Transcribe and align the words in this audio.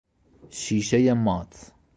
شیشهی 0.49 1.13
مات 1.13 1.71